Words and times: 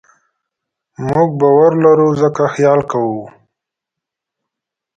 موږ 1.07 1.29
باور 1.41 1.71
لرو؛ 1.83 2.07
ځکه 2.21 2.43
خیال 2.53 2.81
کوو. 2.91 3.21